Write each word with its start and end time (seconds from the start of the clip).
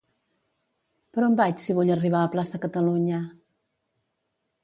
Per 1.17 1.25
on 1.25 1.35
vaig 1.41 1.61
si 1.65 1.75
vull 1.79 1.91
arribar 1.97 2.23
a 2.23 2.31
Plaça 2.37 2.61
Catalunya? 2.65 3.19